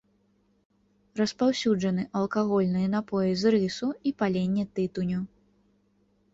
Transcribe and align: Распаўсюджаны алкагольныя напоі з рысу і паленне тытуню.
Распаўсюджаны 1.21 2.07
алкагольныя 2.21 2.87
напоі 2.95 3.31
з 3.45 3.55
рысу 3.59 3.93
і 4.09 4.17
паленне 4.25 4.69
тытуню. 4.77 5.25